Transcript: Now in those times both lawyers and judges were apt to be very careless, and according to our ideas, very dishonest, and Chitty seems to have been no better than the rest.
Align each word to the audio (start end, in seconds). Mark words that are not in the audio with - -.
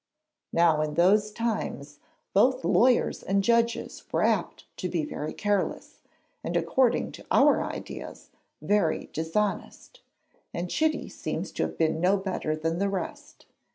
Now 0.51 0.81
in 0.81 0.95
those 0.95 1.29
times 1.29 1.99
both 2.33 2.65
lawyers 2.65 3.21
and 3.21 3.43
judges 3.43 4.03
were 4.11 4.23
apt 4.23 4.65
to 4.77 4.89
be 4.89 5.05
very 5.05 5.31
careless, 5.31 6.01
and 6.43 6.57
according 6.57 7.11
to 7.11 7.25
our 7.29 7.63
ideas, 7.63 8.31
very 8.63 9.11
dishonest, 9.13 9.99
and 10.55 10.71
Chitty 10.71 11.09
seems 11.09 11.51
to 11.51 11.61
have 11.61 11.77
been 11.77 12.01
no 12.01 12.17
better 12.17 12.55
than 12.55 12.79
the 12.79 12.89
rest. 12.89 13.45